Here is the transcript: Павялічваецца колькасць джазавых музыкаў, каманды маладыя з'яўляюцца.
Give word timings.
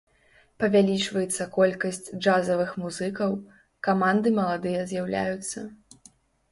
Павялічваецца 0.61 1.47
колькасць 1.59 2.03
джазавых 2.23 2.73
музыкаў, 2.85 3.31
каманды 3.91 4.35
маладыя 4.41 4.81
з'яўляюцца. 4.95 5.59